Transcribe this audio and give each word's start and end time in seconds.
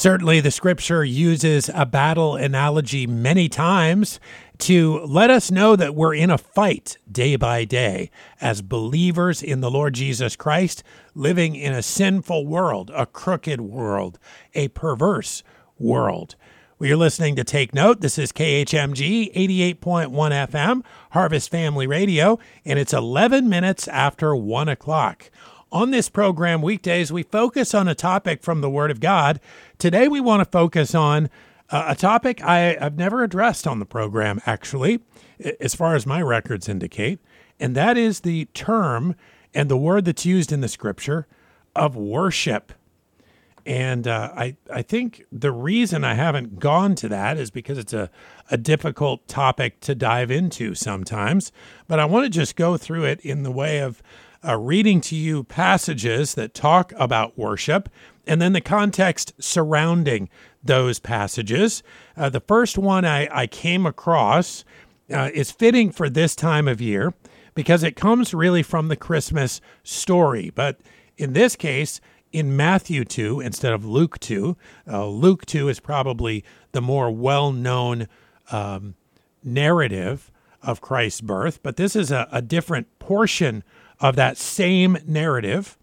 Certainly, 0.00 0.40
the 0.40 0.50
scripture 0.50 1.04
uses 1.04 1.68
a 1.74 1.84
battle 1.84 2.34
analogy 2.34 3.06
many 3.06 3.50
times 3.50 4.18
to 4.56 5.00
let 5.00 5.28
us 5.28 5.50
know 5.50 5.76
that 5.76 5.94
we're 5.94 6.14
in 6.14 6.30
a 6.30 6.38
fight 6.38 6.96
day 7.12 7.36
by 7.36 7.66
day 7.66 8.10
as 8.40 8.62
believers 8.62 9.42
in 9.42 9.60
the 9.60 9.70
Lord 9.70 9.92
Jesus 9.92 10.36
Christ, 10.36 10.82
living 11.14 11.54
in 11.54 11.74
a 11.74 11.82
sinful 11.82 12.46
world, 12.46 12.90
a 12.94 13.04
crooked 13.04 13.60
world, 13.60 14.18
a 14.54 14.68
perverse 14.68 15.42
world. 15.78 16.34
We 16.78 16.90
are 16.90 16.96
listening 16.96 17.36
to 17.36 17.44
Take 17.44 17.74
Note. 17.74 18.00
This 18.00 18.16
is 18.16 18.32
KHMG 18.32 19.34
88.1 19.34 20.12
FM, 20.48 20.82
Harvest 21.10 21.50
Family 21.50 21.86
Radio, 21.86 22.38
and 22.64 22.78
it's 22.78 22.94
11 22.94 23.50
minutes 23.50 23.86
after 23.86 24.34
1 24.34 24.66
o'clock. 24.70 25.30
On 25.72 25.92
this 25.92 26.08
program, 26.08 26.62
weekdays, 26.62 27.12
we 27.12 27.22
focus 27.22 27.74
on 27.74 27.86
a 27.86 27.94
topic 27.94 28.42
from 28.42 28.60
the 28.60 28.68
Word 28.68 28.90
of 28.90 28.98
God. 28.98 29.38
Today, 29.78 30.08
we 30.08 30.20
want 30.20 30.40
to 30.40 30.50
focus 30.50 30.96
on 30.96 31.30
uh, 31.70 31.84
a 31.86 31.94
topic 31.94 32.42
I, 32.42 32.74
have 32.80 32.96
never 32.96 33.22
addressed 33.22 33.68
on 33.68 33.78
the 33.78 33.86
program, 33.86 34.40
actually, 34.46 34.98
as 35.60 35.76
far 35.76 35.94
as 35.94 36.06
my 36.06 36.20
records 36.20 36.68
indicate, 36.68 37.20
and 37.60 37.76
that 37.76 37.96
is 37.96 38.20
the 38.20 38.46
term 38.46 39.14
and 39.54 39.68
the 39.68 39.76
word 39.76 40.06
that's 40.06 40.26
used 40.26 40.50
in 40.50 40.60
the 40.60 40.66
scripture 40.66 41.28
of 41.76 41.94
worship. 41.94 42.72
And 43.64 44.08
uh, 44.08 44.32
I, 44.34 44.56
I 44.72 44.82
think 44.82 45.24
the 45.30 45.52
reason 45.52 46.02
I 46.02 46.14
haven't 46.14 46.58
gone 46.58 46.96
to 46.96 47.08
that 47.10 47.36
is 47.36 47.52
because 47.52 47.78
it's 47.78 47.92
a, 47.92 48.10
a 48.50 48.56
difficult 48.56 49.28
topic 49.28 49.78
to 49.82 49.94
dive 49.94 50.32
into 50.32 50.74
sometimes. 50.74 51.52
But 51.86 52.00
I 52.00 52.06
want 52.06 52.24
to 52.24 52.30
just 52.30 52.56
go 52.56 52.76
through 52.76 53.04
it 53.04 53.20
in 53.20 53.44
the 53.44 53.52
way 53.52 53.78
of 53.78 54.02
uh, 54.46 54.56
reading 54.56 55.00
to 55.02 55.16
you 55.16 55.44
passages 55.44 56.34
that 56.34 56.54
talk 56.54 56.92
about 56.96 57.38
worship 57.38 57.88
and 58.26 58.40
then 58.40 58.52
the 58.52 58.60
context 58.60 59.32
surrounding 59.38 60.28
those 60.62 60.98
passages. 60.98 61.82
Uh, 62.16 62.28
the 62.28 62.40
first 62.40 62.78
one 62.78 63.04
I, 63.04 63.28
I 63.32 63.46
came 63.46 63.86
across 63.86 64.64
uh, 65.12 65.30
is 65.34 65.50
fitting 65.50 65.90
for 65.90 66.08
this 66.08 66.36
time 66.36 66.68
of 66.68 66.80
year 66.80 67.12
because 67.54 67.82
it 67.82 67.96
comes 67.96 68.32
really 68.32 68.62
from 68.62 68.88
the 68.88 68.96
Christmas 68.96 69.60
story. 69.82 70.50
But 70.54 70.80
in 71.16 71.32
this 71.32 71.56
case, 71.56 72.00
in 72.32 72.56
Matthew 72.56 73.04
2 73.04 73.40
instead 73.40 73.72
of 73.72 73.84
Luke 73.84 74.18
2, 74.20 74.56
uh, 74.86 75.06
Luke 75.06 75.44
2 75.46 75.68
is 75.68 75.80
probably 75.80 76.44
the 76.72 76.80
more 76.80 77.10
well 77.10 77.52
known 77.52 78.06
um, 78.52 78.94
narrative 79.42 80.30
of 80.62 80.80
Christ's 80.80 81.22
birth, 81.22 81.62
but 81.62 81.76
this 81.76 81.96
is 81.96 82.10
a, 82.10 82.28
a 82.30 82.42
different 82.42 82.86
portion 82.98 83.64
of 84.00 84.16
that 84.16 84.36
same 84.36 84.98
narrative. 85.06 85.76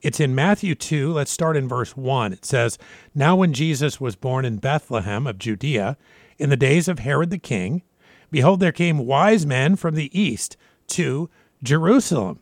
It's 0.00 0.20
in 0.20 0.34
Matthew 0.34 0.74
2. 0.74 1.12
Let's 1.12 1.30
start 1.30 1.56
in 1.56 1.68
verse 1.68 1.96
1. 1.96 2.32
It 2.32 2.44
says, 2.44 2.76
Now 3.14 3.36
when 3.36 3.52
Jesus 3.52 4.00
was 4.00 4.16
born 4.16 4.44
in 4.44 4.56
Bethlehem 4.56 5.26
of 5.26 5.38
Judea, 5.38 5.96
in 6.38 6.50
the 6.50 6.56
days 6.56 6.88
of 6.88 6.98
Herod 6.98 7.30
the 7.30 7.38
king, 7.38 7.82
behold, 8.30 8.58
there 8.58 8.72
came 8.72 9.06
wise 9.06 9.46
men 9.46 9.76
from 9.76 9.94
the 9.94 10.10
east 10.18 10.56
to 10.88 11.30
Jerusalem, 11.62 12.40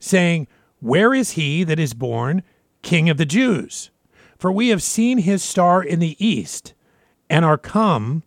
saying, 0.00 0.48
Where 0.80 1.12
is 1.12 1.32
he 1.32 1.62
that 1.64 1.78
is 1.78 1.92
born 1.92 2.42
King 2.82 3.10
of 3.10 3.18
the 3.18 3.26
Jews? 3.26 3.90
For 4.38 4.50
we 4.50 4.68
have 4.68 4.82
seen 4.82 5.18
his 5.18 5.42
star 5.42 5.82
in 5.82 6.00
the 6.00 6.16
east, 6.24 6.72
and 7.28 7.44
are 7.44 7.58
come 7.58 8.22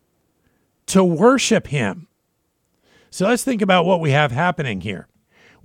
to 0.88 1.04
worship 1.04 1.68
him. 1.68 2.08
So 3.10 3.28
let's 3.28 3.44
think 3.44 3.62
about 3.62 3.86
what 3.86 4.00
we 4.00 4.12
have 4.12 4.32
happening 4.32 4.82
here. 4.82 5.08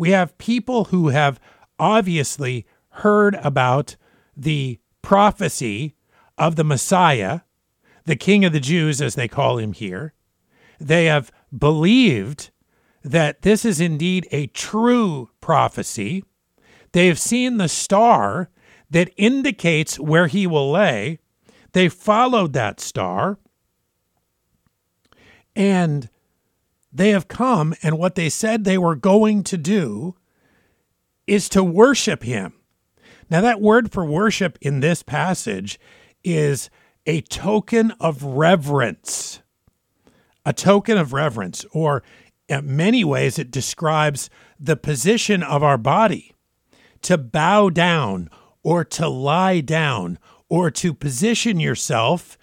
We 0.03 0.11
have 0.11 0.37
people 0.37 0.87
who 0.87 1.11
have 1.11 1.39
obviously 1.79 2.67
heard 2.89 3.37
about 3.37 3.95
the 4.37 4.81
prophecy 5.01 5.95
of 6.37 6.57
the 6.57 6.65
Messiah, 6.65 7.43
the 8.05 8.17
King 8.17 8.45
of 8.45 8.53
the 8.53 8.59
Jews, 8.59 9.01
as 9.01 9.15
they 9.15 9.29
call 9.29 9.59
him 9.59 9.73
here. 9.73 10.13
They 10.81 11.05
have 11.05 11.31
believed 11.57 12.51
that 13.05 13.43
this 13.43 13.65
is 13.65 13.81
indeed 13.81 14.27
a 14.33 14.49
true 14.49 15.31
prophecy. 15.41 16.25
They 16.91 17.07
have 17.07 17.21
seen 17.21 17.59
the 17.59 17.69
star 17.69 18.51
that 18.91 19.13
indicates 19.17 20.01
where 20.01 20.27
he 20.27 20.49
will 20.49 20.73
lay. 20.73 21.21
They 21.75 21.89
followed 21.89 22.55
that 22.55 22.81
star. 22.81 23.39
And 25.55 26.11
they 26.93 27.11
have 27.11 27.29
come, 27.29 27.75
and 27.83 27.99
what 27.99 28.15
they 28.15 28.29
said 28.29 28.65
they 28.65 28.79
were 28.79 28.97
going 28.97 29.43
to 29.45 29.57
do 29.57 30.17
is 31.27 31.49
to 31.49 31.65
worship 31.65 32.23
him. 32.23 32.53
Now, 33.31 33.41
that 33.41 33.61
word 33.61 33.91
for 33.91 34.05
worship 34.05 34.59
in 34.61 34.81
this 34.81 35.03
passage 35.03 35.81
is 36.23 36.69
a 37.07 37.23
token 37.23 37.93
of 37.93 38.23
reverence. 38.23 39.41
A 40.45 40.53
token 40.53 40.99
of 40.99 41.13
reverence, 41.13 41.65
or 41.73 42.03
in 42.49 42.77
many 42.77 43.05
ways, 43.05 43.39
it 43.39 43.51
describes 43.51 44.29
the 44.59 44.77
position 44.77 45.43
of 45.43 45.63
our 45.63 45.79
body 45.79 46.33
to 47.03 47.17
bow 47.17 47.71
down 47.71 48.29
or 48.63 48.85
to 48.85 49.09
lie 49.09 49.61
down 49.61 50.19
or 50.49 50.71
to 50.71 50.93
position 50.93 51.59
yourself 51.59 52.37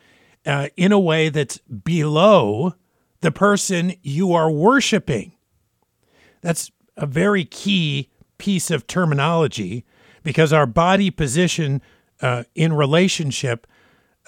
uh, 0.46 0.70
in 0.76 0.92
a 0.92 1.00
way 1.00 1.30
that's 1.30 1.60
below 1.60 2.74
the 3.22 3.32
person 3.32 3.94
you 4.02 4.34
are 4.34 4.50
worshiping. 4.50 5.34
That's 6.42 6.72
a 6.96 7.06
very 7.06 7.46
key 7.46 8.10
piece 8.38 8.72
of 8.72 8.88
terminology 8.88 9.86
because 10.24 10.54
our 10.54 10.66
body 10.66 11.12
position 11.12 11.82
uh, 12.22 12.44
in 12.56 12.74
relationship 12.74 13.68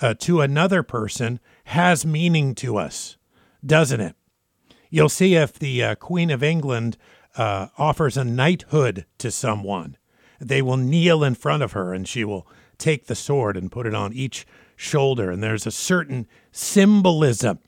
uh, 0.01 0.13
to 0.19 0.41
another 0.41 0.83
person 0.83 1.39
has 1.65 2.05
meaning 2.05 2.55
to 2.55 2.77
us, 2.77 3.17
doesn't 3.65 4.01
it? 4.01 4.15
You'll 4.89 5.09
see 5.09 5.35
if 5.35 5.53
the 5.53 5.83
uh, 5.83 5.95
Queen 5.95 6.29
of 6.29 6.43
England 6.43 6.97
uh, 7.37 7.67
offers 7.77 8.17
a 8.17 8.25
knighthood 8.25 9.05
to 9.19 9.31
someone, 9.31 9.97
they 10.39 10.61
will 10.61 10.77
kneel 10.77 11.23
in 11.23 11.35
front 11.35 11.63
of 11.63 11.73
her 11.73 11.93
and 11.93 12.07
she 12.07 12.23
will 12.23 12.47
take 12.77 13.05
the 13.05 13.15
sword 13.15 13.55
and 13.55 13.71
put 13.71 13.85
it 13.85 13.93
on 13.93 14.11
each 14.11 14.45
shoulder. 14.75 15.29
And 15.29 15.41
there's 15.41 15.67
a 15.67 15.71
certain 15.71 16.27
symbolism 16.51 17.59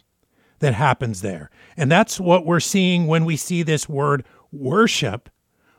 that 0.63 0.73
happens 0.73 1.21
there. 1.21 1.49
And 1.75 1.91
that's 1.91 2.19
what 2.21 2.45
we're 2.45 2.61
seeing 2.61 3.05
when 3.05 3.25
we 3.25 3.35
see 3.35 3.63
this 3.63 3.89
word 3.89 4.25
worship. 4.51 5.29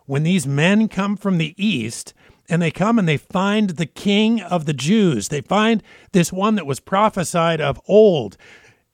When 0.05 0.25
these 0.25 0.47
men 0.47 0.89
come 0.89 1.17
from 1.17 1.39
the 1.39 1.55
east 1.57 2.13
and 2.51 2.61
they 2.61 2.71
come 2.71 2.99
and 2.99 3.09
they 3.09 3.17
find 3.17 3.71
the 3.71 3.87
king 3.87 4.43
of 4.43 4.67
the 4.67 4.75
Jews, 4.75 5.29
they 5.29 5.41
find 5.41 5.83
this 6.13 6.31
one 6.31 6.57
that 6.57 6.67
was 6.67 6.81
prophesied 6.81 7.63
of 7.63 7.81
old 7.89 8.37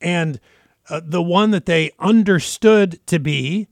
and 0.00 0.38
uh, 0.88 1.00
the 1.04 1.22
one 1.22 1.50
that 1.50 1.66
they 1.66 1.90
understood 1.98 3.04
to 3.06 3.18
be 3.18 3.66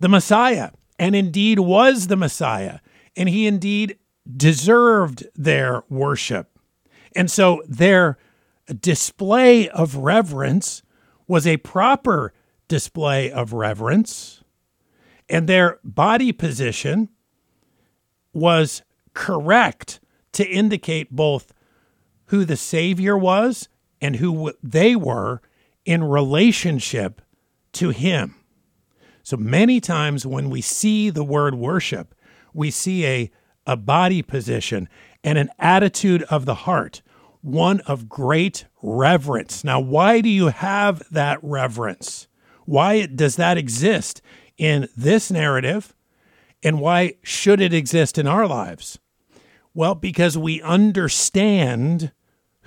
the 0.00 0.08
Messiah, 0.08 0.70
and 0.98 1.14
indeed 1.14 1.60
was 1.60 2.08
the 2.08 2.16
Messiah, 2.16 2.80
and 3.16 3.28
he 3.28 3.46
indeed 3.46 3.96
deserved 4.36 5.26
their 5.36 5.84
worship. 5.88 6.58
And 7.14 7.30
so 7.30 7.62
their 7.68 8.18
display 8.80 9.68
of 9.68 9.96
reverence 9.96 10.82
was 11.26 11.46
a 11.46 11.56
proper 11.58 12.32
display 12.68 13.30
of 13.30 13.52
reverence, 13.52 14.42
and 15.28 15.48
their 15.48 15.78
body 15.82 16.32
position 16.32 17.08
was 18.32 18.82
correct 19.14 20.00
to 20.32 20.46
indicate 20.46 21.10
both 21.10 21.52
who 22.26 22.44
the 22.44 22.56
Savior 22.56 23.16
was 23.16 23.68
and 24.00 24.16
who 24.16 24.52
they 24.62 24.96
were 24.96 25.40
in 25.84 26.04
relationship 26.04 27.22
to 27.72 27.90
Him. 27.90 28.34
So 29.22 29.36
many 29.36 29.80
times 29.80 30.26
when 30.26 30.50
we 30.50 30.60
see 30.60 31.10
the 31.10 31.24
word 31.24 31.54
worship, 31.54 32.14
we 32.52 32.70
see 32.70 33.06
a, 33.06 33.30
a 33.66 33.76
body 33.76 34.20
position 34.22 34.88
and 35.22 35.38
an 35.38 35.50
attitude 35.58 36.22
of 36.24 36.44
the 36.44 36.54
heart 36.54 37.02
one 37.44 37.80
of 37.80 38.08
great 38.08 38.64
reverence. 38.82 39.62
Now, 39.64 39.78
why 39.78 40.22
do 40.22 40.30
you 40.30 40.48
have 40.48 41.02
that 41.10 41.38
reverence? 41.42 42.26
Why 42.64 43.04
does 43.04 43.36
that 43.36 43.58
exist 43.58 44.22
in 44.56 44.88
this 44.96 45.30
narrative? 45.30 45.94
And 46.62 46.80
why 46.80 47.16
should 47.22 47.60
it 47.60 47.74
exist 47.74 48.16
in 48.16 48.26
our 48.26 48.46
lives? 48.46 48.98
Well, 49.74 49.94
because 49.94 50.38
we 50.38 50.62
understand 50.62 52.12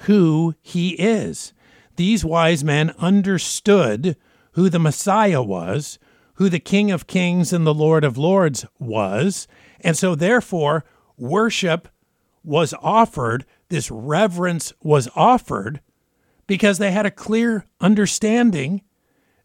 who 0.02 0.54
he 0.62 0.90
is. 0.90 1.54
These 1.96 2.24
wise 2.24 2.64
men 2.64 2.94
understood 3.00 4.16
who 4.52 4.70
the 4.70 4.78
Messiah 4.78 5.42
was, 5.42 5.98
who 6.36 6.50
the 6.50 6.60
King 6.60 6.92
of 6.92 7.08
Kings 7.08 7.52
and 7.52 7.66
the 7.66 7.74
Lord 7.74 8.04
of 8.04 8.16
Lords 8.16 8.64
was. 8.78 9.48
And 9.82 9.98
so, 9.98 10.14
therefore, 10.14 10.86
worship 11.18 11.88
was 12.48 12.74
offered 12.82 13.46
this 13.68 13.92
reverence 13.92 14.72
was 14.82 15.10
offered 15.16 15.82
because 16.48 16.78
they 16.78 16.92
had 16.92 17.06
a 17.06 17.12
clear 17.12 17.66
understanding 17.82 18.82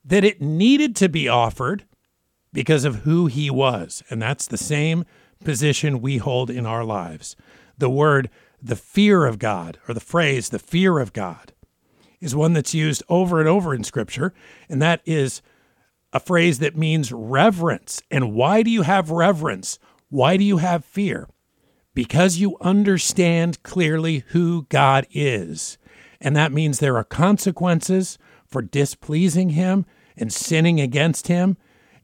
that 0.05 0.23
it 0.23 0.41
needed 0.41 0.95
to 0.95 1.09
be 1.09 1.27
offered 1.27 1.85
because 2.53 2.85
of 2.85 2.97
who 3.01 3.27
he 3.27 3.51
was. 3.51 4.05
And 4.09 4.23
that's 4.23 4.47
the 4.47 4.57
same 4.57 5.05
position 5.45 6.01
we 6.01 6.19
hold 6.19 6.49
in 6.49 6.65
our 6.65 6.85
lives. 6.85 7.35
The 7.77 7.91
word 7.91 8.31
the 8.63 8.77
fear 8.77 9.27
of 9.27 9.41
God, 9.41 9.79
or 9.89 9.95
the 9.95 9.99
phrase, 9.99 10.51
the 10.51 10.59
fear 10.61 11.01
of 11.01 11.13
God, 11.13 11.53
is 12.21 12.37
one 12.37 12.53
that's 12.53 12.73
used 12.73 13.03
over 13.09 13.41
and 13.41 13.49
over 13.49 13.75
in 13.75 13.83
Scripture, 13.83 14.33
and 14.69 14.81
that 14.81 15.01
is 15.05 15.43
a 16.13 16.21
phrase 16.21 16.61
that 16.61 16.77
means 16.77 17.11
reverence. 17.11 18.01
And 18.09 18.33
why 18.33 18.63
do 18.63 18.71
you 18.71 18.83
have 18.83 19.11
reverence? 19.11 19.81
Why 20.11 20.37
do 20.37 20.45
you 20.45 20.59
have 20.59 20.85
fear? 20.85 21.29
Because 21.95 22.39
you 22.39 22.57
understand 22.61 23.63
clearly 23.63 24.25
who 24.29 24.67
God 24.69 25.07
is. 25.11 25.79
And 26.21 26.37
that 26.37 26.53
means 26.53 26.79
there 26.79 26.97
are 26.97 27.05
consequences 27.05 28.19
for 28.47 28.63
displeasing 28.63 29.51
Him 29.51 29.85
and 30.17 30.33
sinning 30.33 30.81
against 30.81 31.29
Him 31.29 31.57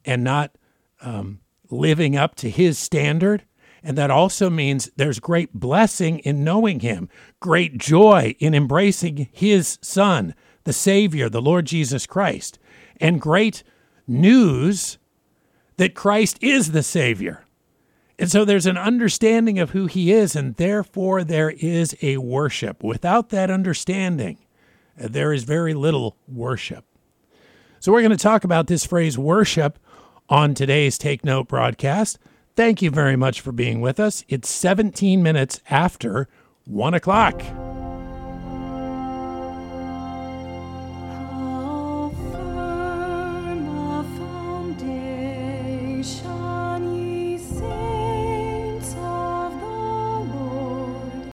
and 0.04 0.24
not 0.24 0.56
um, 1.00 1.40
living 1.70 2.16
up 2.16 2.34
to 2.36 2.50
His 2.50 2.78
standard. 2.78 3.44
And 3.82 3.96
that 3.96 4.10
also 4.10 4.50
means 4.50 4.90
there's 4.96 5.20
great 5.20 5.54
blessing 5.54 6.18
in 6.20 6.42
knowing 6.44 6.80
Him, 6.80 7.08
great 7.40 7.78
joy 7.78 8.34
in 8.38 8.54
embracing 8.54 9.28
His 9.32 9.78
Son, 9.80 10.34
the 10.64 10.72
Savior, 10.72 11.28
the 11.28 11.42
Lord 11.42 11.66
Jesus 11.66 12.06
Christ, 12.06 12.58
and 13.00 13.20
great 13.20 13.62
news 14.06 14.98
that 15.76 15.94
Christ 15.94 16.38
is 16.40 16.72
the 16.72 16.82
Savior. 16.82 17.44
And 18.18 18.30
so 18.30 18.44
there's 18.44 18.66
an 18.66 18.76
understanding 18.76 19.58
of 19.58 19.70
who 19.70 19.86
He 19.86 20.12
is, 20.12 20.34
and 20.34 20.56
therefore 20.56 21.22
there 21.22 21.50
is 21.50 21.96
a 22.02 22.16
worship. 22.16 22.82
Without 22.82 23.28
that 23.28 23.50
understanding, 23.50 24.38
uh, 25.00 25.08
there 25.08 25.32
is 25.32 25.44
very 25.44 25.72
little 25.74 26.16
worship. 26.26 26.84
So 27.80 27.92
we're 27.92 28.02
going 28.02 28.10
to 28.10 28.16
talk 28.16 28.42
about 28.42 28.66
this 28.66 28.84
phrase 28.84 29.16
worship 29.16 29.78
on 30.28 30.54
today's 30.54 30.98
Take 30.98 31.24
Note 31.24 31.46
broadcast. 31.46 32.18
Thank 32.56 32.82
you 32.82 32.90
very 32.90 33.14
much 33.14 33.40
for 33.40 33.52
being 33.52 33.80
with 33.80 34.00
us. 34.00 34.24
It's 34.28 34.50
17 34.50 35.22
minutes 35.22 35.60
after 35.70 36.28
1 36.64 36.94
o'clock. 36.94 37.40